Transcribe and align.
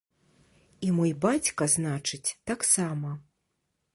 І 0.87 0.89
мой 0.99 1.11
бацька, 1.25 1.63
значыць, 1.75 2.35
таксама. 2.53 3.09